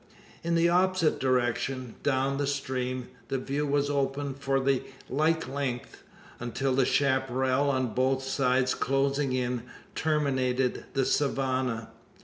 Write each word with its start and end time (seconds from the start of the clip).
In 0.43 0.55
the 0.55 0.67
opposite 0.67 1.19
direction 1.19 1.93
down 2.01 2.37
the 2.39 2.47
stream 2.47 3.09
the 3.27 3.37
view 3.37 3.67
was 3.67 3.87
open 3.87 4.33
for 4.33 4.57
a 4.67 4.81
like 5.11 5.47
length, 5.47 6.01
until 6.39 6.73
the 6.73 6.85
chapparal 6.87 7.69
on 7.69 7.93
both 7.93 8.23
sides 8.23 8.73
closing 8.73 9.31
in, 9.31 9.61
terminated 9.93 10.85
the 10.93 11.05
savanna. 11.05 11.89